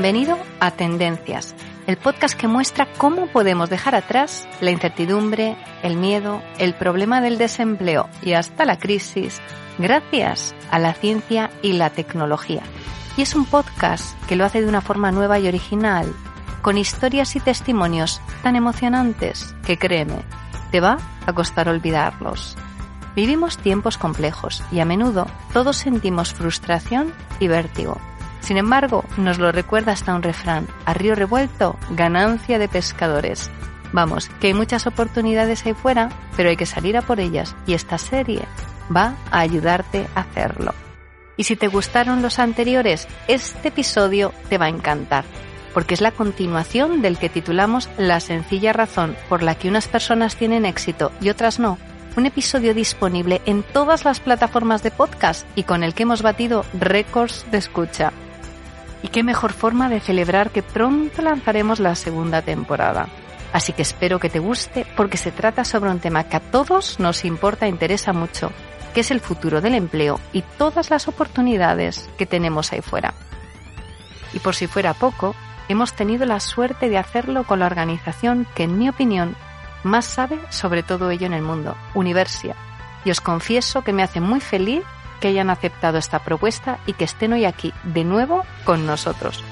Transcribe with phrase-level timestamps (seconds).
[0.00, 1.56] Bienvenido a Tendencias,
[1.88, 7.36] el podcast que muestra cómo podemos dejar atrás la incertidumbre, el miedo, el problema del
[7.36, 9.40] desempleo y hasta la crisis
[9.76, 12.62] gracias a la ciencia y la tecnología.
[13.16, 16.06] Y es un podcast que lo hace de una forma nueva y original,
[16.62, 20.22] con historias y testimonios tan emocionantes que créeme,
[20.70, 22.56] te va a costar olvidarlos.
[23.16, 28.00] Vivimos tiempos complejos y a menudo todos sentimos frustración y vértigo
[28.48, 33.50] sin embargo, nos lo recuerda hasta un refrán, a río revuelto, ganancia de pescadores.
[33.92, 37.74] Vamos, que hay muchas oportunidades ahí fuera, pero hay que salir a por ellas y
[37.74, 38.40] esta serie
[38.90, 40.72] va a ayudarte a hacerlo.
[41.36, 45.26] Y si te gustaron los anteriores, este episodio te va a encantar,
[45.74, 50.36] porque es la continuación del que titulamos La sencilla razón por la que unas personas
[50.36, 51.76] tienen éxito y otras no.
[52.16, 56.64] Un episodio disponible en todas las plataformas de podcast y con el que hemos batido
[56.72, 58.10] récords de escucha.
[59.02, 63.08] Y qué mejor forma de celebrar que pronto lanzaremos la segunda temporada.
[63.52, 67.00] Así que espero que te guste porque se trata sobre un tema que a todos
[67.00, 68.50] nos importa e interesa mucho,
[68.94, 73.14] que es el futuro del empleo y todas las oportunidades que tenemos ahí fuera.
[74.34, 75.34] Y por si fuera poco,
[75.68, 79.36] hemos tenido la suerte de hacerlo con la organización que, en mi opinión,
[79.84, 82.54] más sabe sobre todo ello en el mundo, Universia.
[83.04, 84.82] Y os confieso que me hace muy feliz
[85.18, 89.42] que hayan aceptado esta propuesta y que estén hoy aquí de nuevo con nosotros.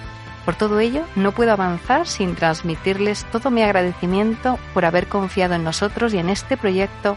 [0.45, 5.65] Por todo ello, no puedo avanzar sin transmitirles todo mi agradecimiento por haber confiado en
[5.65, 7.17] nosotros y en este proyecto,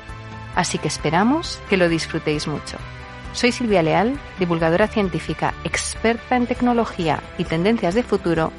[0.56, 2.78] así que esperamos que lo disfrutéis mucho.
[3.34, 8.52] Soy Silvia Leal, divulgadora científica, experta en tecnología y tendencias de futuro,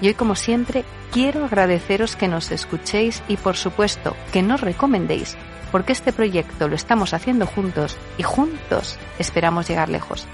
[0.00, 5.36] y hoy como siempre quiero agradeceros que nos escuchéis y por supuesto que nos recomendéis
[5.74, 10.24] porque este proyecto lo estamos haciendo juntos y juntos esperamos llegar lejos.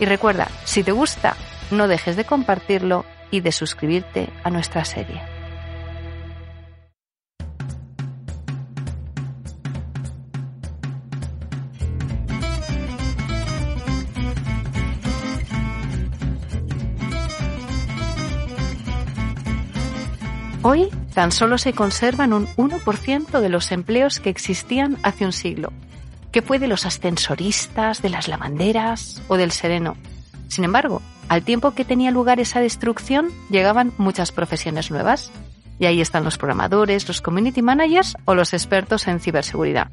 [0.00, 1.36] Y recuerda, si te gusta,
[1.70, 5.20] no dejes de compartirlo y de suscribirte a nuestra serie.
[20.62, 25.72] Hoy tan solo se conservan un 1% de los empleos que existían hace un siglo,
[26.30, 29.96] que fue de los ascensoristas, de las lavanderas o del sereno.
[30.48, 31.00] Sin embargo,
[31.30, 35.32] al tiempo que tenía lugar esa destrucción, llegaban muchas profesiones nuevas.
[35.78, 39.90] Y ahí están los programadores, los community managers o los expertos en ciberseguridad.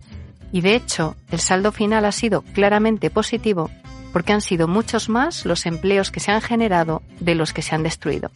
[0.52, 3.72] Y de hecho, el saldo final ha sido claramente positivo
[4.12, 7.76] porque han sido muchos más los empleos que se han generado de los que se
[7.76, 8.30] han destruido.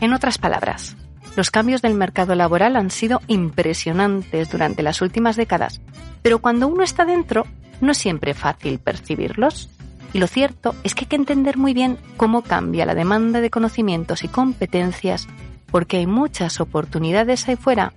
[0.00, 0.96] En otras palabras,
[1.38, 5.80] los cambios del mercado laboral han sido impresionantes durante las últimas décadas,
[6.20, 7.46] pero cuando uno está dentro
[7.80, 9.70] no es siempre fácil percibirlos.
[10.12, 13.50] Y lo cierto es que hay que entender muy bien cómo cambia la demanda de
[13.50, 15.28] conocimientos y competencias,
[15.70, 17.92] porque hay muchas oportunidades ahí fuera,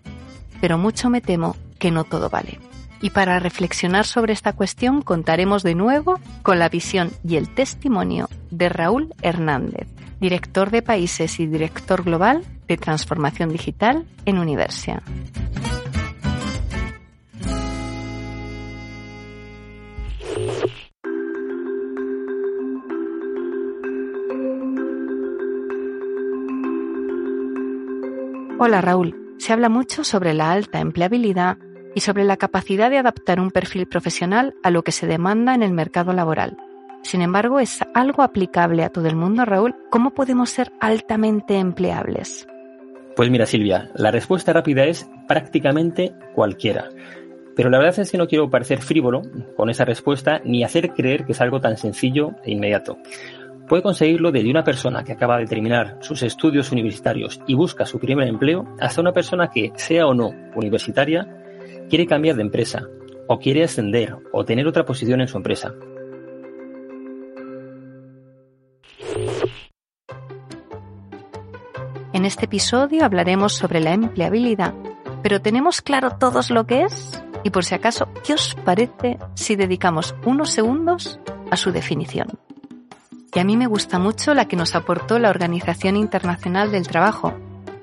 [0.60, 2.60] pero mucho me temo que no todo vale.
[3.02, 8.30] Y para reflexionar sobre esta cuestión contaremos de nuevo con la visión y el testimonio
[8.52, 9.88] de Raúl Hernández,
[10.20, 15.04] director de países y director global de transformación digital en Universia.
[28.58, 31.58] Hola Raúl, se habla mucho sobre la alta empleabilidad
[31.94, 35.64] y sobre la capacidad de adaptar un perfil profesional a lo que se demanda en
[35.64, 36.56] el mercado laboral.
[37.04, 39.76] Sin embargo, ¿es algo aplicable a todo el mundo, Raúl?
[39.90, 42.48] ¿Cómo podemos ser altamente empleables?
[43.16, 46.90] Pues mira, Silvia, la respuesta rápida es prácticamente cualquiera.
[47.56, 49.22] Pero la verdad es que no quiero parecer frívolo
[49.58, 52.98] con esa respuesta ni hacer creer que es algo tan sencillo e inmediato.
[53.68, 58.00] Puede conseguirlo desde una persona que acaba de terminar sus estudios universitarios y busca su
[58.00, 61.28] primer empleo hasta una persona que, sea o no universitaria,
[61.90, 62.88] quiere cambiar de empresa
[63.28, 65.74] o quiere ascender o tener otra posición en su empresa.
[72.14, 74.74] En este episodio hablaremos sobre la empleabilidad,
[75.24, 77.24] pero ¿tenemos claro todos lo que es?
[77.44, 81.20] Y por si acaso, ¿qué os parece si dedicamos unos segundos
[81.50, 82.28] a su definición?
[83.34, 87.34] Y a mí me gusta mucho la que nos aportó la Organización Internacional del Trabajo,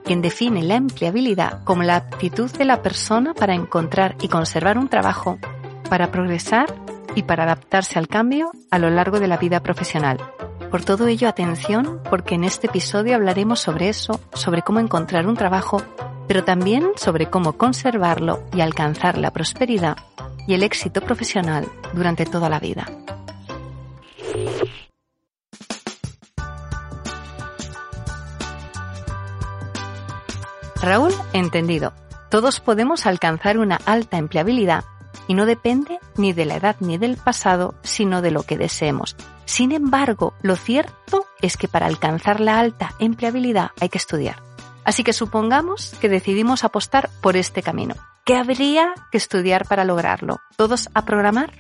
[0.04, 4.88] quien define la empleabilidad como la aptitud de la persona para encontrar y conservar un
[4.88, 5.38] trabajo,
[5.88, 6.66] para progresar
[7.14, 10.18] y para adaptarse al cambio a lo largo de la vida profesional.
[10.70, 15.34] Por todo ello, atención, porque en este episodio hablaremos sobre eso, sobre cómo encontrar un
[15.34, 15.82] trabajo,
[16.26, 19.96] pero también sobre cómo conservarlo y alcanzar la prosperidad
[20.46, 22.86] y el éxito profesional durante toda la vida.
[30.82, 31.94] Raúl, entendido.
[32.30, 34.84] Todos podemos alcanzar una alta empleabilidad
[35.28, 39.14] y no depende ni de la edad ni del pasado, sino de lo que deseemos.
[39.44, 44.42] Sin embargo, lo cierto es que para alcanzar la alta empleabilidad hay que estudiar.
[44.84, 47.94] Así que supongamos que decidimos apostar por este camino.
[48.24, 50.40] ¿Qué habría que estudiar para lograrlo?
[50.56, 51.52] ¿Todos a programar?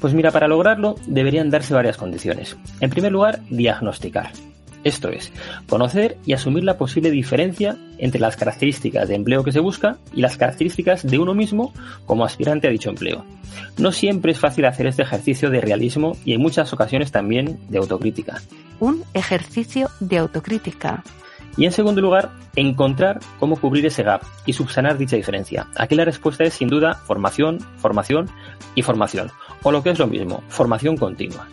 [0.00, 2.56] Pues mira, para lograrlo deberían darse varias condiciones.
[2.80, 4.32] En primer lugar, diagnosticar.
[4.82, 5.30] Esto es,
[5.68, 10.22] conocer y asumir la posible diferencia entre las características de empleo que se busca y
[10.22, 11.74] las características de uno mismo
[12.06, 13.24] como aspirante a dicho empleo.
[13.76, 17.78] No siempre es fácil hacer este ejercicio de realismo y en muchas ocasiones también de
[17.78, 18.40] autocrítica.
[18.78, 21.04] Un ejercicio de autocrítica.
[21.58, 25.66] Y en segundo lugar, encontrar cómo cubrir ese gap y subsanar dicha diferencia.
[25.76, 28.30] Aquí la respuesta es sin duda formación, formación
[28.74, 29.30] y formación.
[29.62, 31.46] O lo que es lo mismo, formación continua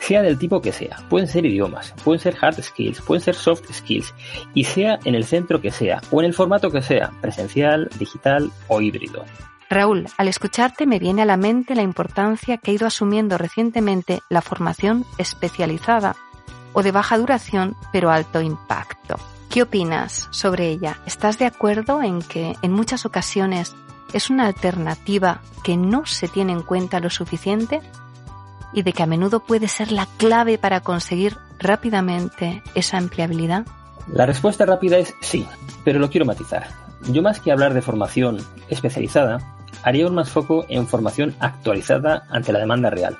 [0.00, 0.96] sea del tipo que sea.
[1.08, 4.14] Pueden ser idiomas, pueden ser hard skills, pueden ser soft skills,
[4.54, 8.50] y sea en el centro que sea, o en el formato que sea, presencial, digital
[8.68, 9.24] o híbrido.
[9.70, 14.20] Raúl, al escucharte me viene a la mente la importancia que ha ido asumiendo recientemente
[14.30, 16.16] la formación especializada
[16.72, 19.16] o de baja duración pero alto impacto.
[19.50, 20.98] ¿Qué opinas sobre ella?
[21.06, 23.74] ¿Estás de acuerdo en que en muchas ocasiones
[24.12, 27.80] es una alternativa que no se tiene en cuenta lo suficiente?
[28.72, 33.66] Y de que a menudo puede ser la clave para conseguir rápidamente esa empleabilidad?
[34.12, 35.46] La respuesta rápida es sí,
[35.84, 36.68] pero lo quiero matizar.
[37.10, 38.38] Yo más que hablar de formación
[38.68, 39.38] especializada,
[39.82, 43.16] haría un más foco en formación actualizada ante la demanda real,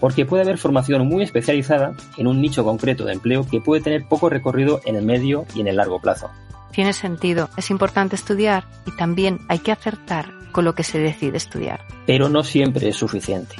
[0.00, 4.06] porque puede haber formación muy especializada en un nicho concreto de empleo que puede tener
[4.06, 6.30] poco recorrido en el medio y en el largo plazo.
[6.72, 11.36] Tiene sentido, es importante estudiar y también hay que acertar con lo que se decide
[11.36, 11.80] estudiar.
[12.06, 13.56] Pero no siempre es suficiente.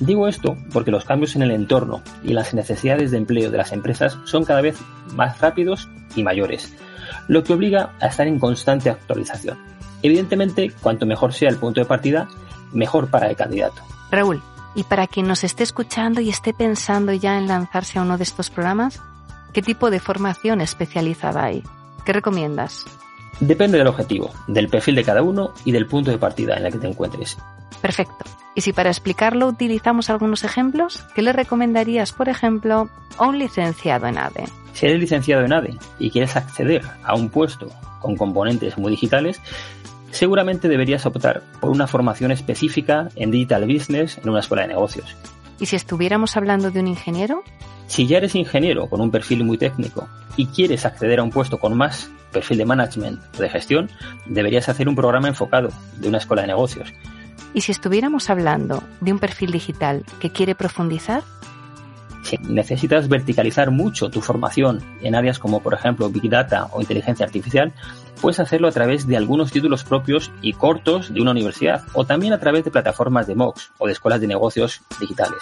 [0.00, 3.72] Digo esto porque los cambios en el entorno y las necesidades de empleo de las
[3.72, 4.78] empresas son cada vez
[5.14, 6.72] más rápidos y mayores,
[7.26, 9.58] lo que obliga a estar en constante actualización.
[10.02, 12.28] Evidentemente, cuanto mejor sea el punto de partida,
[12.72, 13.82] mejor para el candidato.
[14.10, 14.40] Raúl,
[14.74, 18.22] y para quien nos esté escuchando y esté pensando ya en lanzarse a uno de
[18.22, 19.00] estos programas,
[19.52, 21.64] ¿qué tipo de formación especializada hay?
[22.04, 22.84] ¿Qué recomiendas?
[23.40, 26.72] Depende del objetivo, del perfil de cada uno y del punto de partida en el
[26.72, 27.36] que te encuentres.
[27.80, 28.24] Perfecto.
[28.58, 34.08] Y si para explicarlo utilizamos algunos ejemplos, ¿qué le recomendarías, por ejemplo, a un licenciado
[34.08, 34.48] en ADE?
[34.72, 37.68] Si eres licenciado en ADE y quieres acceder a un puesto
[38.00, 39.40] con componentes muy digitales,
[40.10, 45.16] seguramente deberías optar por una formación específica en Digital Business en una escuela de negocios.
[45.60, 47.44] ¿Y si estuviéramos hablando de un ingeniero?
[47.86, 51.58] Si ya eres ingeniero con un perfil muy técnico y quieres acceder a un puesto
[51.58, 53.88] con más perfil de management o de gestión,
[54.26, 55.68] deberías hacer un programa enfocado
[55.98, 56.92] de una escuela de negocios
[57.54, 61.22] ¿Y si estuviéramos hablando de un perfil digital que quiere profundizar?
[62.22, 67.24] Si necesitas verticalizar mucho tu formación en áreas como por ejemplo Big Data o inteligencia
[67.24, 67.72] artificial,
[68.20, 72.32] puedes hacerlo a través de algunos títulos propios y cortos de una universidad o también
[72.32, 75.40] a través de plataformas de MOOCs o de escuelas de negocios digitales.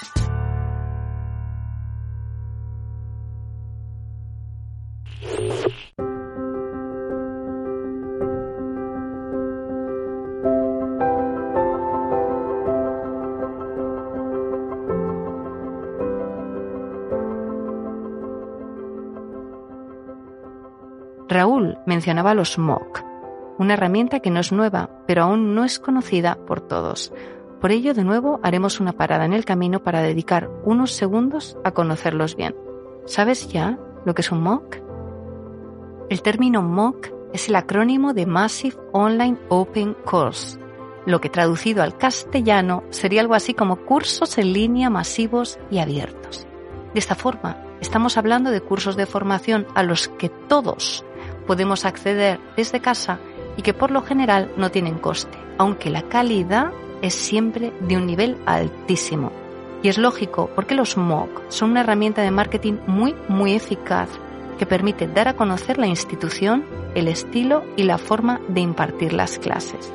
[21.36, 23.04] Raúl mencionaba los MOOC,
[23.58, 27.12] una herramienta que no es nueva, pero aún no es conocida por todos.
[27.60, 31.72] Por ello, de nuevo, haremos una parada en el camino para dedicar unos segundos a
[31.72, 32.56] conocerlos bien.
[33.04, 34.76] ¿Sabes ya lo que es un MOOC?
[36.08, 40.58] El término MOOC es el acrónimo de Massive Online Open Course,
[41.04, 46.46] lo que traducido al castellano sería algo así como cursos en línea masivos y abiertos.
[46.94, 51.04] De esta forma, estamos hablando de cursos de formación a los que todos
[51.46, 53.18] podemos acceder desde casa
[53.56, 56.72] y que por lo general no tienen coste, aunque la calidad
[57.02, 59.32] es siempre de un nivel altísimo.
[59.82, 64.08] Y es lógico porque los MOOC son una herramienta de marketing muy, muy eficaz
[64.58, 69.38] que permite dar a conocer la institución, el estilo y la forma de impartir las
[69.38, 69.92] clases.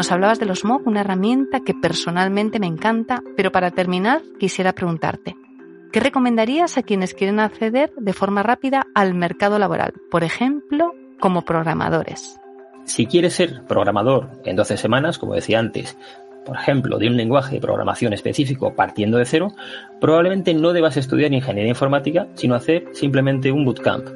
[0.00, 4.72] Nos hablabas de los MOOC, una herramienta que personalmente me encanta, pero para terminar quisiera
[4.72, 5.36] preguntarte,
[5.92, 9.92] ¿qué recomendarías a quienes quieren acceder de forma rápida al mercado laboral?
[10.10, 12.40] Por ejemplo, como programadores.
[12.84, 15.98] Si quieres ser programador en 12 semanas, como decía antes,
[16.46, 19.48] por ejemplo, de un lenguaje de programación específico partiendo de cero,
[20.00, 24.08] probablemente no debas estudiar ingeniería informática, sino hacer simplemente un bootcamp,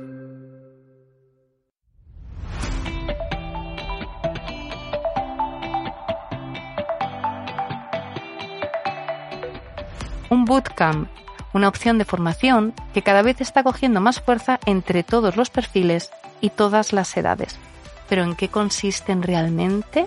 [10.35, 11.09] un bootcamp,
[11.53, 16.11] una opción de formación que cada vez está cogiendo más fuerza entre todos los perfiles
[16.41, 17.57] y todas las edades.
[18.09, 20.07] Pero ¿en qué consisten realmente?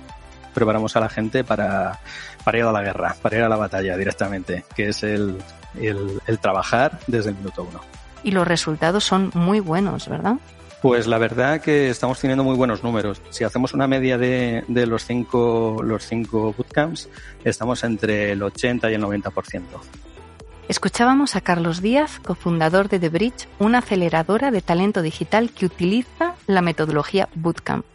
[0.53, 1.99] Preparamos a la gente para,
[2.43, 5.37] para ir a la guerra, para ir a la batalla directamente, que es el,
[5.75, 7.81] el trabajar desde el minuto uno.
[8.23, 10.35] Y los resultados son muy buenos, ¿verdad?
[10.81, 13.21] Pues la verdad que estamos teniendo muy buenos números.
[13.29, 17.09] Si hacemos una media de, de los cinco, los cinco bootcamps,
[17.43, 19.61] estamos entre el 80 y el 90%.
[20.67, 26.35] Escuchábamos a Carlos Díaz, cofundador de The Bridge, una aceleradora de talento digital que utiliza
[26.45, 27.85] la metodología Bootcamp.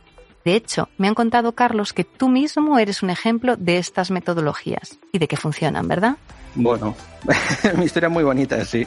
[0.42, 4.98] De hecho, me han contado, Carlos, que tú mismo eres un ejemplo de estas metodologías
[5.12, 6.16] y de que funcionan, ¿verdad?
[6.54, 6.96] Bueno,
[7.76, 8.86] mi historia es muy bonita, sí.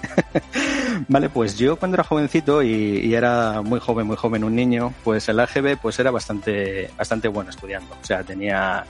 [1.07, 5.29] vale, pues yo cuando era jovencito y, era muy joven, muy joven, un niño, pues
[5.29, 7.95] el AGB pues era bastante, bastante bueno estudiando.
[8.01, 8.83] O sea, tenía,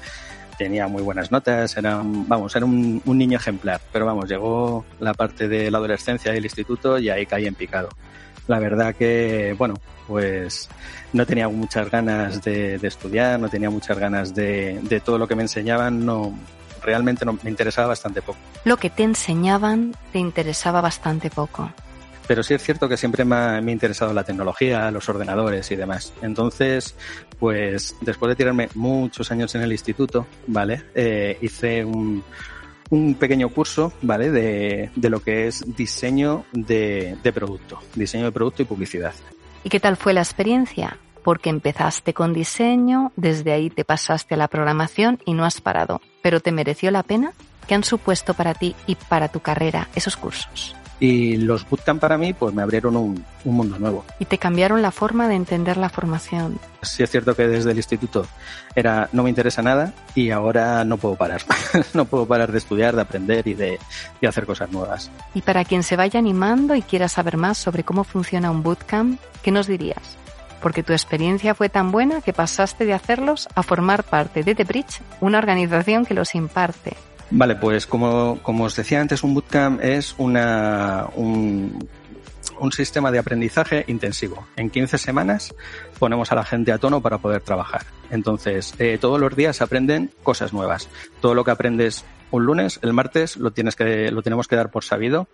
[0.58, 3.82] tenía muy buenas notas, era, vamos, era un, un niño ejemplar.
[3.92, 7.56] Pero vamos, llegó la parte de la adolescencia y el instituto y ahí caí en
[7.56, 7.90] picado.
[8.48, 9.76] La verdad que, bueno,
[10.08, 10.70] pues
[11.14, 15.28] no tenía muchas ganas de, de estudiar, no tenía muchas ganas de, de todo lo
[15.28, 16.38] que me enseñaban, no,
[16.86, 18.38] realmente no, me interesaba bastante poco.
[18.64, 21.72] Lo que te enseñaban te interesaba bastante poco.
[22.28, 26.14] Pero sí es cierto que siempre me ha, interesado la tecnología, los ordenadores y demás.
[26.22, 26.96] Entonces,
[27.40, 30.86] pues después de tirarme muchos años en el instituto, ¿vale?
[30.96, 32.24] Eh, hice un,
[32.90, 34.32] un pequeño curso, ¿vale?
[34.32, 39.14] De, de lo que es diseño de, de producto, diseño de producto y publicidad.
[39.64, 40.98] ¿Y qué tal fue la experiencia?
[41.24, 46.02] Porque empezaste con diseño, desde ahí te pasaste a la programación y no has parado.
[46.22, 47.34] ¿Pero te mereció la pena?
[47.68, 50.76] ¿Qué han supuesto para ti y para tu carrera esos cursos?
[51.00, 54.06] Y los bootcamp para mí, pues me abrieron un, un, mundo nuevo.
[54.18, 56.58] Y te cambiaron la forma de entender la formación.
[56.82, 58.26] Sí es cierto que desde el instituto
[58.76, 61.42] era no me interesa nada y ahora no puedo parar.
[61.94, 63.78] no puedo parar de estudiar, de aprender y de,
[64.22, 65.12] de hacer cosas nuevas.
[65.34, 69.20] Y para quien se vaya animando y quiera saber más sobre cómo funciona un bootcamp,
[69.44, 70.18] ¿qué nos dirías?
[70.62, 74.64] Porque tu experiencia fue tan buena que pasaste de hacerlos a formar parte de The
[74.64, 76.96] Bridge, una organización que los imparte.
[77.32, 81.88] Vale, pues como, como os decía antes, un bootcamp es una, un,
[82.60, 84.46] un sistema de aprendizaje intensivo.
[84.56, 85.54] En 15 semanas
[86.00, 87.86] ponemos a la gente a tono para poder trabajar.
[88.12, 90.88] Entonces, eh, todos los días aprenden cosas nuevas.
[91.22, 94.70] Todo lo que aprendes un lunes, el martes lo tienes que, lo tenemos que dar
[94.70, 95.28] por sabido,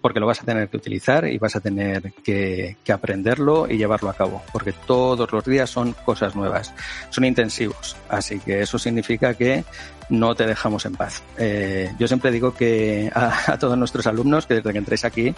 [0.00, 3.76] porque lo vas a tener que utilizar y vas a tener que, que aprenderlo y
[3.76, 6.72] llevarlo a cabo, porque todos los días son cosas nuevas,
[7.10, 9.64] son intensivos, así que eso significa que
[10.08, 11.22] no te dejamos en paz.
[11.38, 15.34] Eh, yo siempre digo que a, todos nuestros alumnos que desde que entréis aquí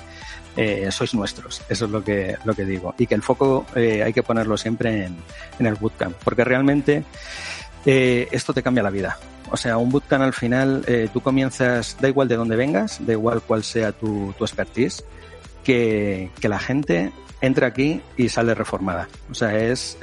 [0.57, 4.03] eh, sois nuestros, eso es lo que, lo que digo, y que el foco eh,
[4.03, 5.17] hay que ponerlo siempre en,
[5.59, 7.05] en el bootcamp, porque realmente
[7.87, 9.19] eh, esto te cambia la vida.
[9.51, 13.41] O sea, un bootcamp al final, tú comienzas, da igual de dónde vengas, da igual
[13.41, 15.05] cuál sea tu, tu expertise,
[15.65, 19.09] que, que, la gente entra aquí y sale reformada.
[19.31, 19.97] O sea, es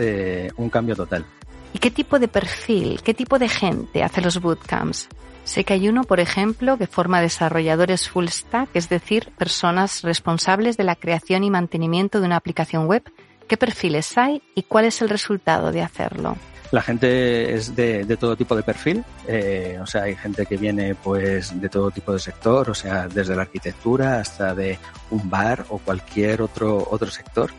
[0.57, 1.27] un cambio total.
[1.75, 5.09] ¿Y qué tipo de perfil, qué tipo de gente hace los bootcamps?
[5.43, 10.77] Sé que hay uno, por ejemplo, que forma desarrolladores full stack, es decir, personas responsables
[10.77, 13.03] de la creación y mantenimiento de una aplicación web.
[13.49, 16.37] ¿Qué perfiles hay y cuál es el resultado de hacerlo?
[16.71, 20.55] La gente es de, de todo tipo de perfil, eh, o sea, hay gente que
[20.55, 24.79] viene pues de todo tipo de sector, o sea, desde la arquitectura hasta de
[25.11, 27.51] un bar o cualquier otro, otro sector.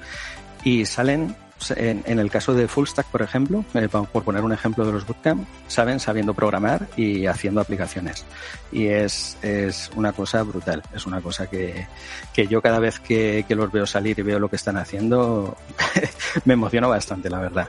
[0.65, 1.37] Y salen
[1.71, 4.93] en, en, el caso de Full Stack, por ejemplo, eh, por poner un ejemplo de
[4.93, 8.25] los bootcamp, saben sabiendo programar y haciendo aplicaciones.
[8.71, 10.83] Y es, es una cosa brutal.
[10.95, 11.87] Es una cosa que,
[12.33, 15.57] que yo cada vez que, que, los veo salir y veo lo que están haciendo,
[16.45, 17.69] me emociono bastante, la verdad.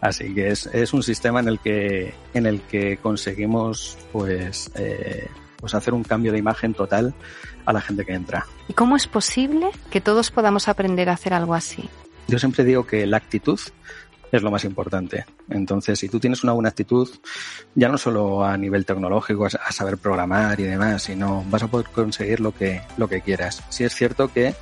[0.00, 5.28] Así que es, es un sistema en el que, en el que conseguimos, pues, eh,
[5.56, 7.14] pues hacer un cambio de imagen total
[7.64, 8.46] a la gente que entra.
[8.68, 11.88] ¿Y cómo es posible que todos podamos aprender a hacer algo así?
[12.28, 13.58] Yo siempre digo que la actitud
[14.30, 15.24] es lo más importante.
[15.48, 17.08] Entonces, si tú tienes una buena actitud,
[17.74, 21.86] ya no solo a nivel tecnológico, a saber programar y demás, sino vas a poder
[21.86, 23.62] conseguir lo que, lo que quieras.
[23.70, 24.54] Sí es cierto que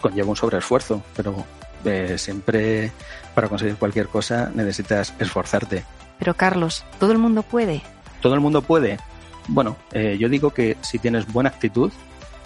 [0.00, 1.44] conlleva un sobreesfuerzo, pero
[1.84, 2.92] eh, siempre
[3.34, 5.84] para conseguir cualquier cosa necesitas esforzarte.
[6.18, 7.82] Pero Carlos, ¿todo el mundo puede?
[8.20, 8.98] ¿Todo el mundo puede?
[9.46, 11.90] Bueno, eh, yo digo que si tienes buena actitud,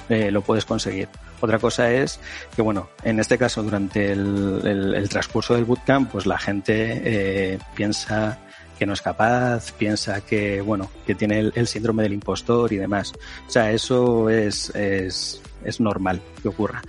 [0.09, 1.09] eh, lo puedes conseguir.
[1.43, 2.21] Otra cosa es
[2.55, 8.39] que, bueno, en este caso, durante el, transcurso del bootcamp, pues la gente eh, piensa
[8.79, 12.77] que no es capaz, piensa que, bueno, que tiene el, el, síndrome del impostor y
[12.77, 13.13] demás.
[13.49, 16.81] O sea, eso es, es, es normal que ocurra.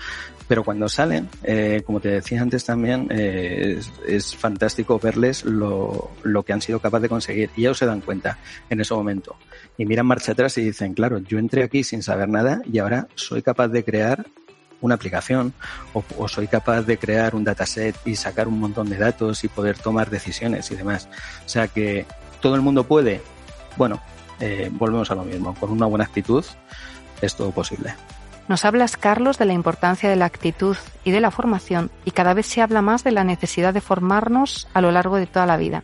[0.48, 6.44] pero cuando salen, eh, como te decía antes también, eh, es, fantástico verles lo, lo,
[6.44, 7.50] que han sido capaces de conseguir.
[7.56, 8.38] Y ellos se dan cuenta
[8.70, 9.36] en ese momento.
[9.80, 13.08] Y miran marcha atrás y dicen, claro, yo entré aquí sin saber nada y ahora
[13.16, 14.28] soy capaz de crear
[14.84, 15.54] una aplicación
[15.94, 19.48] o, o, soy capaz de crear un dataset y sacar un montón de datos y
[19.48, 21.08] poder tomar decisiones y demás.
[21.46, 22.06] O sea que
[22.42, 23.22] todo el mundo puede.
[23.78, 24.02] Bueno,
[24.40, 25.56] eh, volvemos a lo mismo.
[25.56, 26.46] Con una buena actitud
[27.22, 27.96] es todo posible.
[28.50, 30.76] Nos hablas, Carlos, de la importancia de la actitud
[31.06, 34.68] y de la formación y cada vez se habla más de la necesidad de formarnos
[34.74, 35.84] a lo largo de toda la vida.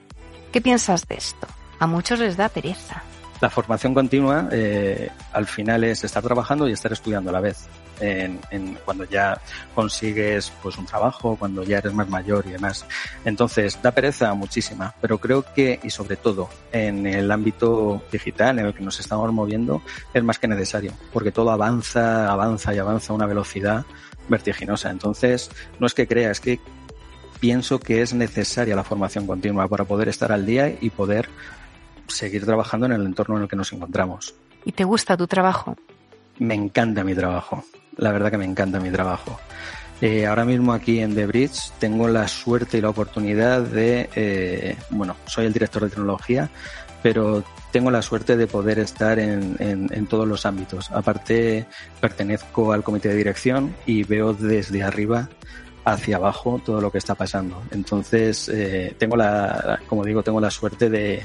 [0.51, 1.47] ¿Qué piensas de esto?
[1.79, 3.01] A muchos les da pereza.
[3.39, 7.69] La formación continua eh, al final es estar trabajando y estar estudiando a la vez
[7.99, 8.39] en,
[8.85, 9.39] cuando ya
[9.75, 12.85] consigues pues un trabajo, cuando ya eres más mayor y demás.
[13.25, 18.67] Entonces, da pereza muchísima, pero creo que, y sobre todo en el ámbito digital en
[18.67, 19.81] el que nos estamos moviendo,
[20.13, 23.85] es más que necesario, porque todo avanza, avanza y avanza a una velocidad
[24.27, 24.89] vertiginosa.
[24.89, 26.59] Entonces, no es que crea, es que
[27.39, 31.29] pienso que es necesaria la formación continua para poder estar al día y poder
[32.07, 34.35] seguir trabajando en el entorno en el que nos encontramos.
[34.65, 35.75] ¿Y te gusta tu trabajo?
[36.39, 37.63] Me encanta mi trabajo
[37.99, 39.39] la verdad que me encanta mi trabajo.
[40.01, 44.77] Eh, ahora mismo aquí en The Bridge tengo la suerte y la oportunidad de, eh,
[44.91, 46.49] bueno, soy el director de tecnología,
[47.03, 50.89] pero tengo la suerte de poder estar en, todos los ámbitos.
[50.91, 51.65] Aparte,
[51.99, 55.29] pertenezco al comité de dirección y veo desde arriba
[55.85, 57.61] hacia abajo todo lo que está pasando.
[57.71, 61.23] Entonces, eh, tengo la, como digo, tengo la suerte de,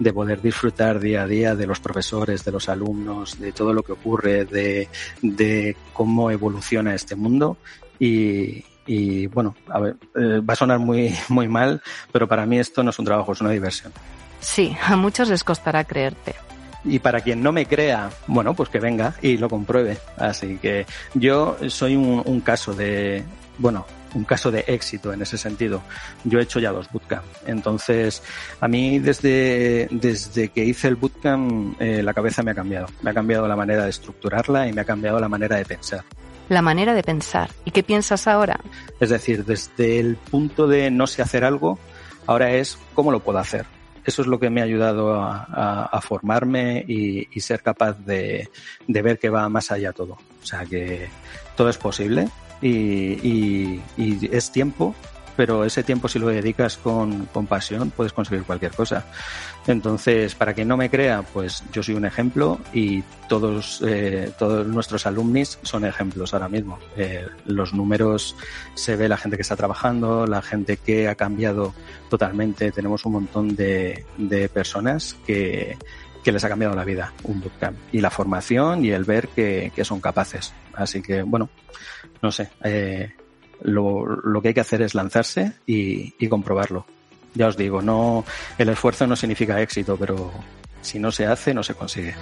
[0.00, 3.82] de poder disfrutar día a día de los profesores, de los alumnos, de todo lo
[3.82, 4.88] que ocurre, de,
[5.22, 7.58] de cómo evoluciona este mundo
[7.98, 12.58] y, y bueno, a ver, eh, va a sonar muy, muy mal, pero para mí
[12.58, 13.92] esto no es un trabajo, es una diversión.
[14.40, 16.34] Sí, a muchos les costará creerte.
[16.82, 19.98] Y para quien no me crea, bueno, pues que venga y lo compruebe.
[20.16, 23.22] Así que yo soy un, un caso de,
[23.58, 23.84] bueno,
[24.14, 25.82] un caso de éxito en ese sentido.
[26.24, 27.24] Yo he hecho ya dos bootcamp.
[27.46, 28.22] Entonces,
[28.60, 32.88] a mí desde, desde que hice el bootcamp, eh, la cabeza me ha cambiado.
[33.02, 36.04] Me ha cambiado la manera de estructurarla y me ha cambiado la manera de pensar.
[36.48, 37.50] La manera de pensar.
[37.64, 38.58] ¿Y qué piensas ahora?
[38.98, 41.78] Es decir, desde el punto de no sé hacer algo,
[42.26, 43.66] ahora es cómo lo puedo hacer.
[44.04, 48.48] Eso es lo que me ha ayudado a, formarme y, y, ser capaz de,
[48.88, 50.14] de ver que va más allá todo.
[50.42, 51.08] O sea que
[51.54, 52.28] todo es posible
[52.62, 54.94] y, es tiempo,
[55.36, 59.06] pero ese tiempo si lo dedicas con, con, pasión puedes conseguir cualquier cosa.
[59.66, 64.66] Entonces, para quien no me crea, pues yo soy un ejemplo y todos, eh, todos
[64.66, 66.78] nuestros alumnis son ejemplos ahora mismo.
[66.96, 68.36] Eh, los números
[68.74, 71.74] se ve la gente que está trabajando, la gente que ha cambiado
[72.08, 72.72] totalmente.
[72.72, 75.78] Tenemos un montón de, de personas que,
[76.22, 77.76] que les ha cambiado la vida un bootcamp.
[77.92, 80.52] Y la formación y el ver que, que son capaces.
[80.74, 81.48] Así que, bueno,
[82.22, 83.12] no sé, eh,
[83.62, 86.86] lo, lo, que hay que hacer es lanzarse y, y, comprobarlo.
[87.34, 88.24] Ya os digo, no,
[88.58, 90.32] el esfuerzo no significa éxito, pero
[90.80, 92.14] si no se hace, no se consigue.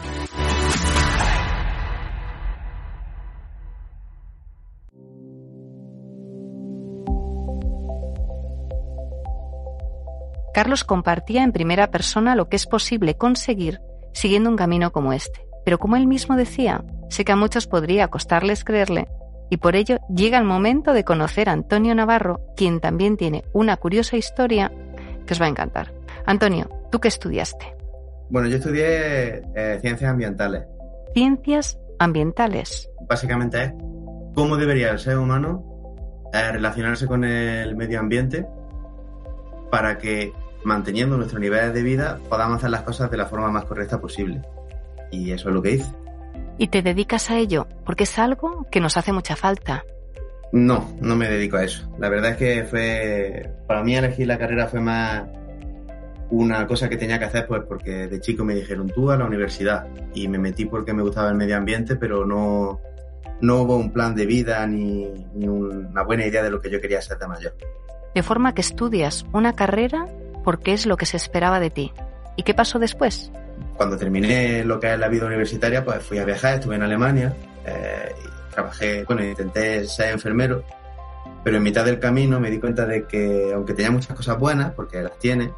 [10.58, 13.80] Carlos compartía en primera persona lo que es posible conseguir
[14.18, 15.46] siguiendo un camino como este.
[15.64, 19.06] Pero como él mismo decía, sé que a muchos podría costarles creerle,
[19.48, 23.76] y por ello llega el momento de conocer a Antonio Navarro, quien también tiene una
[23.76, 24.72] curiosa historia
[25.24, 25.92] que os va a encantar.
[26.26, 27.74] Antonio, ¿tú qué estudiaste?
[28.28, 30.64] Bueno, yo estudié eh, ciencias ambientales.
[31.14, 32.90] Ciencias ambientales.
[33.08, 33.72] Básicamente es
[34.34, 35.64] cómo debería el ser humano
[36.32, 38.46] eh, relacionarse con el medio ambiente
[39.70, 40.32] para que
[40.64, 44.42] manteniendo nuestro nivel de vida podamos hacer las cosas de la forma más correcta posible.
[45.10, 45.92] Y eso es lo que hice.
[46.58, 47.66] ¿Y te dedicas a ello?
[47.84, 49.84] Porque es algo que nos hace mucha falta.
[50.52, 51.88] No, no me dedico a eso.
[51.98, 55.24] La verdad es que fue, para mí elegir la carrera fue más
[56.30, 59.24] una cosa que tenía que hacer pues porque de chico me dijeron tú a la
[59.24, 62.80] universidad y me metí porque me gustaba el medio ambiente, pero no,
[63.40, 66.80] no hubo un plan de vida ni, ni una buena idea de lo que yo
[66.80, 67.54] quería ser de mayor.
[68.14, 70.06] De forma que estudias una carrera
[70.48, 71.92] porque es lo que se esperaba de ti.
[72.34, 73.30] ¿Y qué pasó después?
[73.76, 77.36] Cuando terminé lo que es la vida universitaria, pues fui a viajar, estuve en Alemania,
[77.66, 80.64] eh, y trabajé, bueno, intenté ser enfermero,
[81.44, 84.72] pero en mitad del camino me di cuenta de que, aunque tenía muchas cosas buenas,
[84.72, 85.52] porque las tiene,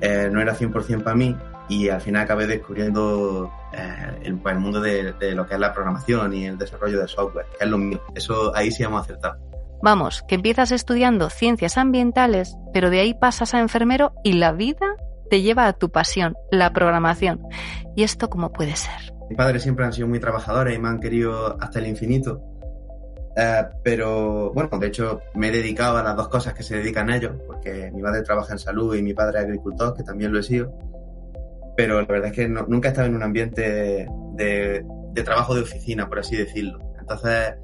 [0.00, 1.36] eh, no era 100% para mí
[1.68, 5.74] y al final acabé descubriendo eh, el, el, mundo de, de, lo que es la
[5.74, 8.00] programación y el desarrollo de software, que es lo mío.
[8.14, 9.51] Eso ahí sí hemos acertado.
[9.82, 14.94] Vamos, que empiezas estudiando ciencias ambientales, pero de ahí pasas a enfermero y la vida
[15.28, 17.40] te lleva a tu pasión, la programación.
[17.96, 19.12] ¿Y esto cómo puede ser?
[19.28, 22.40] Mis padres siempre han sido muy trabajadores y me han querido hasta el infinito.
[23.36, 27.10] Eh, pero bueno, de hecho me he dedicado a las dos cosas que se dedican
[27.10, 30.38] ellos, porque mi madre trabaja en salud y mi padre es agricultor, que también lo
[30.38, 30.72] he sido.
[31.76, 35.62] Pero la verdad es que nunca he estado en un ambiente de, de, trabajo de
[35.62, 36.78] oficina, por así decirlo.
[37.00, 37.54] Entonces,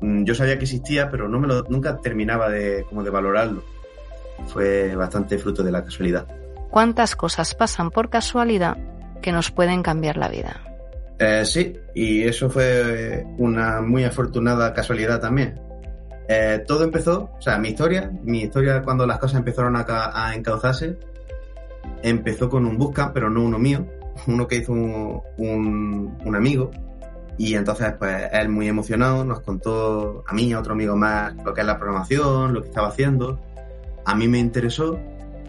[0.00, 3.62] yo sabía que existía, pero no me lo, nunca terminaba de, como de valorarlo.
[4.46, 6.26] Fue bastante fruto de la casualidad.
[6.70, 8.76] ¿Cuántas cosas pasan por casualidad
[9.20, 10.62] que nos pueden cambiar la vida?
[11.18, 15.60] Eh, sí, y eso fue una muy afortunada casualidad también.
[16.28, 19.84] Eh, todo empezó, o sea, mi historia, mi historia cuando las cosas empezaron a,
[20.14, 20.96] a encauzarse,
[22.02, 23.86] empezó con un busca, pero no uno mío,
[24.26, 25.22] uno que hizo un,
[26.24, 26.70] un, amigo.
[27.40, 31.34] Y entonces, pues, él muy emocionado nos contó a mí y a otro amigo más
[31.42, 33.40] lo que es la programación, lo que estaba haciendo.
[34.04, 35.00] A mí me interesó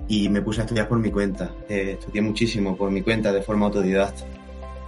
[0.07, 1.51] y me puse a estudiar por mi cuenta.
[1.67, 4.23] Eh, estudié muchísimo por mi cuenta de forma autodidacta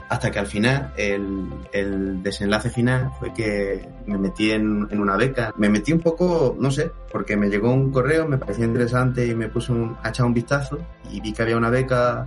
[0.08, 5.18] hasta que al final, el, el, desenlace final fue que me metí en, en, una
[5.18, 5.54] beca.
[5.58, 9.36] Me metí un poco, no sé, porque me llegó un correo, me pareció interesante y
[9.36, 10.78] me puse un, a echar un vistazo
[11.12, 12.26] y vi que había una beca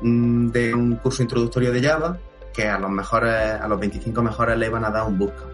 [0.00, 2.18] mm, de un curso introductorio de Java
[2.52, 5.52] que a los mejores, a los 25 mejores le iban a dar un bootcamp.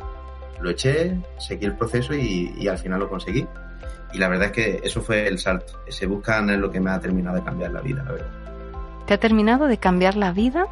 [0.60, 3.46] Lo eché, seguí el proceso y, y al final lo conseguí.
[4.12, 5.80] Y la verdad es que eso fue el salto.
[5.86, 8.30] Ese bootcamp es lo que me ha terminado de cambiar la vida, la verdad.
[9.06, 10.66] ¿Te ha terminado de cambiar la vida?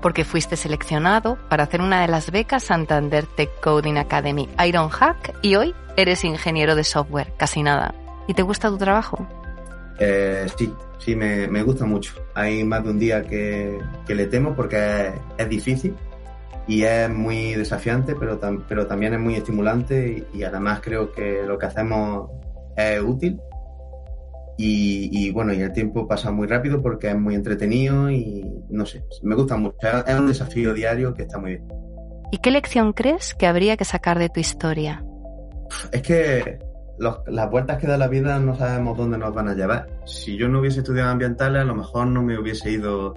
[0.00, 5.56] porque fuiste seleccionado para hacer una de las becas Santander Tech Coding Academy Ironhack y
[5.56, 7.94] hoy eres ingeniero de software, casi nada.
[8.26, 9.26] ¿Y te gusta tu trabajo?
[9.98, 12.14] Eh, sí, sí, me, me, gusta mucho.
[12.34, 15.94] Hay más de un día que, que le temo porque es, es, difícil
[16.66, 21.12] y es muy desafiante, pero, tam, pero también es muy estimulante y, y además creo
[21.12, 22.30] que lo que hacemos
[22.76, 23.40] es útil
[24.60, 29.04] y, bueno, y el tiempo pasa muy rápido porque es muy entretenido y no sé,
[29.22, 29.76] me gusta mucho.
[30.04, 31.68] Es un desafío diario que está muy bien.
[32.32, 35.04] ¿Y qué lección crees que habría que sacar de tu historia?
[35.92, 36.58] Es que
[36.98, 39.88] los, las vueltas que da la vida no sabemos dónde nos van a llevar.
[40.04, 43.14] Si yo no hubiese estudiado ambientales, a lo mejor no me hubiese ido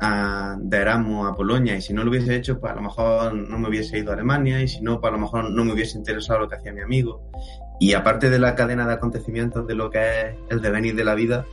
[0.00, 3.34] a, de Erasmus a Polonia y si no lo hubiese hecho, pues a lo mejor
[3.34, 5.72] no me hubiese ido a Alemania y si no, pues a lo mejor no me
[5.72, 7.30] hubiese interesado lo que hacía mi amigo.
[7.80, 11.14] Y aparte de la cadena de acontecimientos de lo que es el devenir de la
[11.14, 11.44] vida,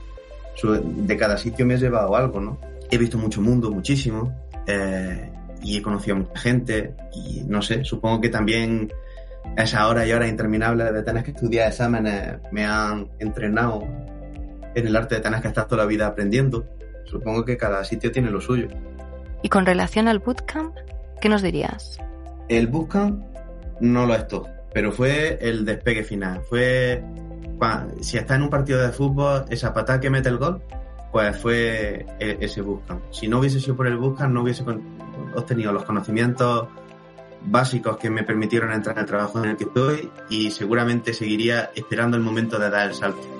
[0.63, 2.57] de cada sitio me he llevado algo, ¿no?
[2.89, 4.33] He visto mucho mundo, muchísimo,
[4.65, 5.29] eh,
[5.61, 8.91] y he conocido a mucha gente, y no sé, supongo que también
[9.57, 13.83] esa hora y hora interminable de tener que estudiar exámenes me han entrenado
[14.75, 16.65] en el arte de tener que estar toda la vida aprendiendo.
[17.05, 18.67] Supongo que cada sitio tiene lo suyo.
[19.41, 20.75] ¿Y con relación al bootcamp,
[21.21, 21.99] qué nos dirías?
[22.49, 23.23] El bootcamp
[23.79, 26.41] no lo es todo pero fue el despegue final.
[26.49, 27.01] Fue
[28.01, 30.61] si está en un partido de fútbol, esa patada que mete el gol,
[31.13, 32.99] pues fue e, ese Buscan.
[33.09, 34.65] Si no hubiese sido por el Buscan, no hubiese
[35.33, 36.67] obtenido los conocimientos
[37.45, 41.71] básicos que me permitieron entrar en el trabajo en el que estoy y seguramente seguiría
[41.75, 43.35] esperando el momento de dar el salto.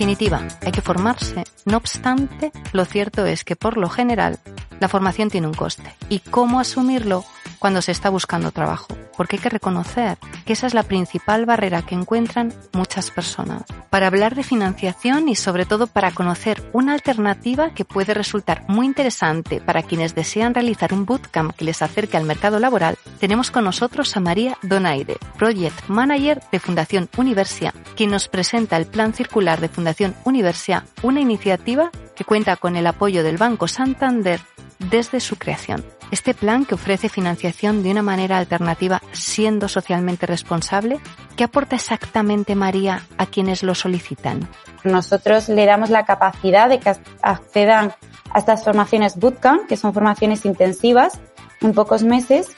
[0.00, 1.44] definitiva, hay que formarse.
[1.66, 4.38] No obstante, lo cierto es que por lo general
[4.78, 5.94] la formación tiene un coste.
[6.08, 7.24] ¿Y cómo asumirlo?
[7.60, 11.82] Cuando se está buscando trabajo, porque hay que reconocer que esa es la principal barrera
[11.82, 13.62] que encuentran muchas personas.
[13.90, 18.86] Para hablar de financiación y sobre todo para conocer una alternativa que puede resultar muy
[18.86, 23.64] interesante para quienes desean realizar un bootcamp que les acerque al mercado laboral, tenemos con
[23.64, 29.60] nosotros a María Donaire, Project Manager de Fundación Universia, quien nos presenta el Plan Circular
[29.60, 34.40] de Fundación Universia, una iniciativa que cuenta con el apoyo del Banco Santander
[34.78, 35.84] desde su creación.
[36.10, 40.98] Este plan que ofrece financiación de una manera alternativa siendo socialmente responsable,
[41.36, 44.48] ¿qué aporta exactamente María a quienes lo solicitan?
[44.82, 46.92] Nosotros le damos la capacidad de que
[47.22, 47.92] accedan
[48.32, 51.20] a estas formaciones bootcamp, que son formaciones intensivas
[51.60, 52.48] en pocos meses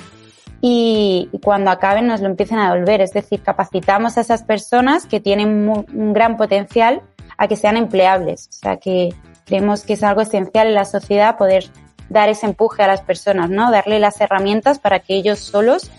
[0.62, 3.02] y cuando acaben nos lo empiecen a devolver.
[3.02, 7.02] Es decir, capacitamos a esas personas que tienen un gran potencial
[7.36, 8.48] a que sean empleables.
[8.48, 11.64] O sea que creemos que es algo esencial en la sociedad poder
[12.12, 13.70] dar ese empuje a las personas, ¿no?
[13.70, 15.90] Darle las herramientas para que ellos solos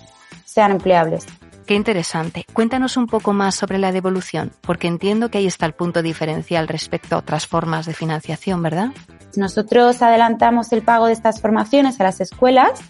[0.46, 1.26] sean empleables.
[1.66, 2.46] Qué interesante.
[2.52, 6.68] Cuéntanos un poco más sobre la devolución, porque entiendo que ahí está el punto diferencial
[6.68, 8.90] respecto a otras formas de financiación, ¿verdad?
[9.36, 12.82] Nosotros adelantamos el pago de estas formaciones a las escuelas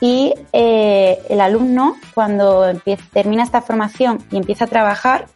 [0.00, 2.72] y eh, el alumno, cuando
[3.12, 5.26] termina esta formación y empieza a trabajar,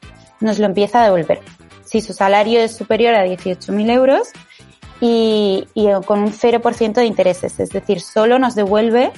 [0.40, 1.40] nos lo empieza a devolver.
[1.84, 4.28] Si su salario es superior a 18.000 euros,
[5.04, 5.66] y,
[6.06, 9.10] con un 0% de intereses, es decir, solo nos devuelve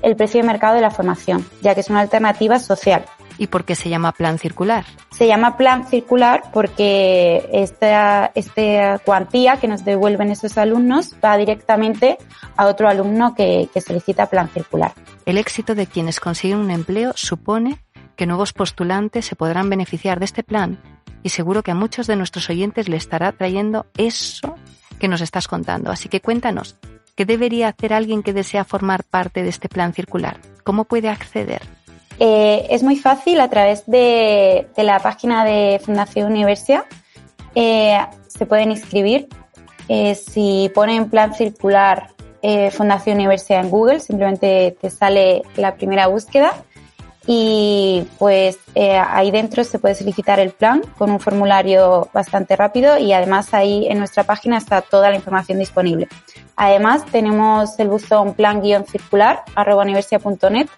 [0.00, 3.04] el precio de mercado de la formación, ya que es una alternativa social.
[3.36, 4.84] ¿Y por qué se llama plan circular?
[5.10, 12.16] Se llama plan circular porque esta, esta cuantía que nos devuelven esos alumnos va directamente
[12.56, 14.92] a otro alumno que, que solicita plan circular.
[15.26, 17.82] El éxito de quienes consiguen un empleo supone
[18.14, 20.80] que nuevos postulantes se podrán beneficiar de este plan
[21.24, 24.54] y seguro que a muchos de nuestros oyentes le estará trayendo eso
[24.98, 25.90] que nos estás contando.
[25.90, 26.76] Así que cuéntanos,
[27.14, 30.38] ¿qué debería hacer alguien que desea formar parte de este plan circular?
[30.62, 31.62] ¿Cómo puede acceder?
[32.18, 36.84] Eh, es muy fácil a través de, la página de Fundación Universia.
[37.54, 39.28] Eh, se pueden inscribir.
[39.88, 42.08] Eh, si ponen plan circular
[42.72, 46.52] Fundación Universidad en Google, simplemente te sale la primera búsqueda
[47.26, 52.98] y pues eh, ahí dentro se puede solicitar el plan con un formulario bastante rápido
[52.98, 56.08] y además ahí en nuestra página está toda la información disponible.
[56.56, 60.68] Además tenemos el buzón plan-circular universidad.net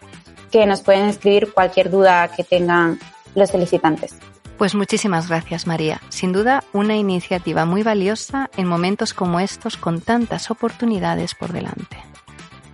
[0.50, 2.98] que nos pueden escribir cualquier duda que tengan
[3.34, 4.16] los solicitantes.
[4.56, 6.00] Pues muchísimas gracias María.
[6.08, 11.98] Sin duda una iniciativa muy valiosa en momentos como estos con tantas oportunidades por delante.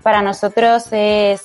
[0.02, 1.42] Para nosotros es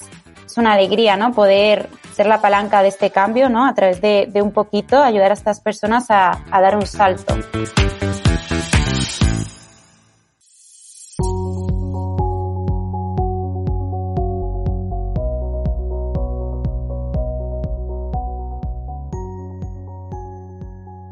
[0.47, 1.33] es una alegría, ¿no?
[1.33, 3.67] Poder ser la palanca de este cambio, ¿no?
[3.67, 7.35] A través de, un poquito ayudar a estas personas a, a dar un salto.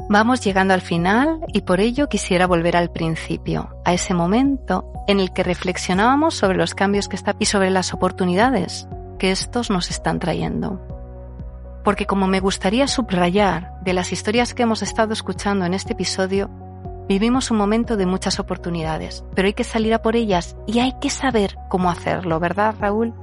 [0.09, 5.19] Vamos llegando al final y por ello quisiera volver al principio, a ese momento en
[5.19, 8.87] el que reflexionábamos sobre los cambios que está y sobre las oportunidades
[9.19, 10.94] que estos nos están trayendo.
[11.85, 16.49] Porque como me gustaría subrayar de las historias que hemos estado escuchando en este episodio,
[17.07, 20.93] vivimos un momento de muchas oportunidades, pero hay que salir a por ellas y hay
[20.99, 23.13] que saber cómo hacerlo, ¿verdad, Raúl?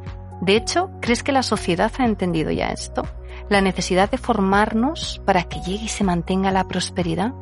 [0.40, 3.02] De hecho, ¿crees que la sociedad ha entendido ya esto?
[3.48, 7.32] La necesidad de formarnos para que llegue y se mantenga la prosperidad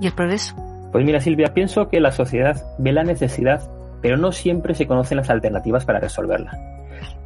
[0.00, 0.54] y el progreso.
[0.92, 3.68] Pues mira, Silvia, pienso que la sociedad ve la necesidad,
[4.00, 6.79] pero no siempre se conocen las alternativas para resolverla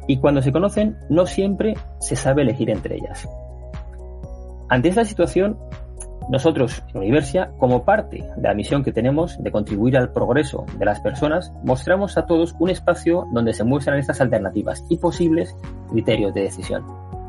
[0.07, 3.27] y cuando se conocen no siempre se sabe elegir entre ellas.
[4.69, 5.57] Ante esta situación,
[6.29, 10.85] nosotros en Universia, como parte de la misión que tenemos de contribuir al progreso de
[10.85, 15.55] las personas, mostramos a todos un espacio donde se muestran estas alternativas y posibles
[15.91, 16.83] criterios de decisión.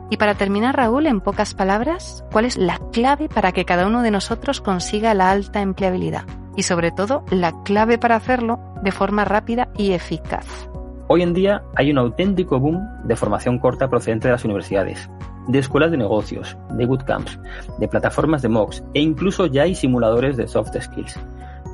[0.08, 4.02] Y para terminar, Raúl, en pocas palabras, ¿cuál es la clave para que cada uno
[4.02, 6.24] de nosotros consiga la alta empleabilidad?
[6.56, 10.68] Y sobre todo, la clave para hacerlo de forma rápida y eficaz.
[11.08, 15.08] Hoy en día hay un auténtico boom de formación corta procedente de las universidades,
[15.46, 17.38] de escuelas de negocios, de bootcamps,
[17.78, 21.16] de plataformas de MOOCs e incluso ya hay simuladores de soft skills.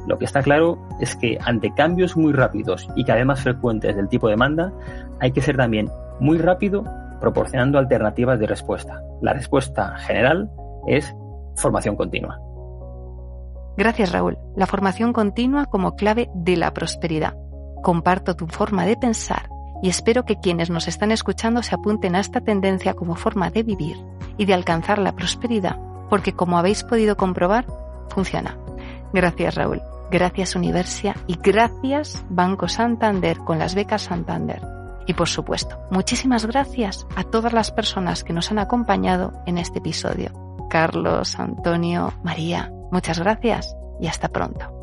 [0.07, 3.97] Lo que está claro es que ante cambios muy rápidos y cada vez más frecuentes
[3.97, 4.71] del tipo de demanda,
[5.19, 5.89] hay que ser también
[6.21, 6.85] muy rápido
[7.19, 9.01] proporcionando alternativas de respuesta.
[9.23, 10.51] La respuesta general
[10.87, 11.15] es
[11.57, 12.39] formación continua.
[13.79, 14.37] Gracias Raúl.
[14.57, 17.35] La formación continua como clave de la prosperidad.
[17.83, 19.51] Comparto tu forma de pensar
[19.83, 23.65] y espero que quienes nos están escuchando se apunten a esta tendencia como forma de
[23.65, 23.97] vivir
[24.39, 27.67] y de alcanzar la prosperidad, porque como habéis podido comprobar,
[28.09, 28.57] funciona.
[29.13, 34.63] Gracias Raúl, gracias Universia y gracias Banco Santander con las becas Santander.
[35.09, 39.81] Y por supuesto, muchísimas gracias a todas las personas que nos han acompañado en este
[39.81, 40.31] episodio.
[40.71, 44.82] Carlos, Antonio, María, muchas gracias y hasta pronto.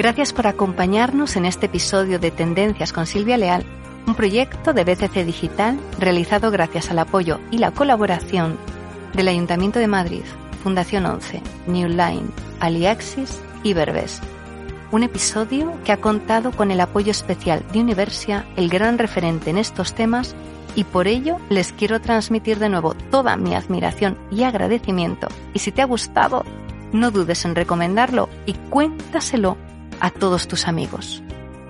[0.00, 3.66] Gracias por acompañarnos en este episodio de Tendencias con Silvia Leal,
[4.06, 8.56] un proyecto de BCC Digital realizado gracias al apoyo y la colaboración
[9.12, 10.22] del Ayuntamiento de Madrid,
[10.62, 14.22] Fundación 11, New Line, Aliaxis y Verbes.
[14.90, 19.58] Un episodio que ha contado con el apoyo especial de Universia, el gran referente en
[19.58, 20.34] estos temas,
[20.76, 25.28] y por ello les quiero transmitir de nuevo toda mi admiración y agradecimiento.
[25.52, 26.46] Y si te ha gustado,
[26.90, 29.58] no dudes en recomendarlo y cuéntaselo
[30.00, 31.22] a todos tus amigos.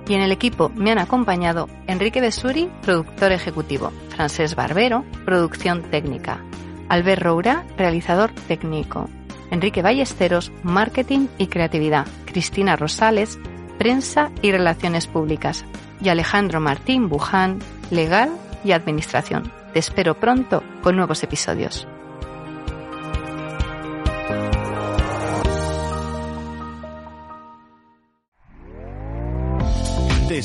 [0.09, 6.43] Y en el equipo me han acompañado Enrique Besuri, productor ejecutivo, Francés Barbero, producción técnica,
[6.89, 9.09] Albert Roura, realizador técnico,
[9.51, 13.39] Enrique Ballesteros, marketing y creatividad, Cristina Rosales,
[13.79, 15.65] prensa y relaciones públicas,
[16.03, 17.59] y Alejandro Martín Buján,
[17.91, 18.31] legal
[18.65, 19.53] y administración.
[19.73, 21.87] Te espero pronto con nuevos episodios.